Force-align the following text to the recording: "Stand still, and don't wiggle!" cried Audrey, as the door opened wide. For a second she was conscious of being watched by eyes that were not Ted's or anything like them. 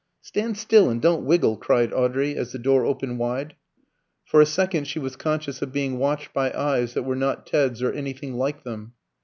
"Stand 0.23 0.57
still, 0.57 0.89
and 0.89 0.99
don't 0.99 1.25
wiggle!" 1.25 1.57
cried 1.57 1.93
Audrey, 1.93 2.35
as 2.35 2.51
the 2.51 2.57
door 2.57 2.87
opened 2.87 3.19
wide. 3.19 3.53
For 4.25 4.41
a 4.41 4.47
second 4.47 4.87
she 4.87 4.97
was 4.97 5.15
conscious 5.15 5.61
of 5.61 5.71
being 5.71 5.99
watched 5.99 6.33
by 6.33 6.51
eyes 6.53 6.95
that 6.95 7.03
were 7.03 7.15
not 7.15 7.45
Ted's 7.45 7.83
or 7.83 7.91
anything 7.93 8.33
like 8.33 8.63
them. 8.63 8.93